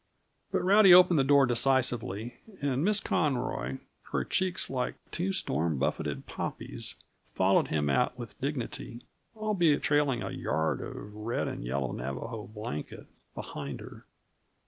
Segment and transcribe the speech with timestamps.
[0.51, 3.77] But Rowdy opened the door decisively, and Miss Conroy,
[4.11, 6.95] her cheeks like two storm buffeted poppies,
[7.35, 13.05] followed him out with dignity albeit trailing a yard of red and yellow Navajo blanket
[13.35, 14.07] behind her.